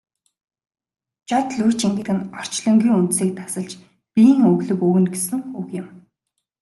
Жод 1.29 1.49
лүйжин 1.57 1.93
гэдэг 1.97 2.15
нь 2.17 2.27
орчлонгийн 2.41 2.97
үндсийг 3.01 3.31
тасалж 3.39 3.71
биеийн 4.13 4.41
өглөг 4.51 4.79
өгнө 4.87 5.09
гэсэн 5.13 5.39
үг 5.59 5.67
юм. 5.81 5.87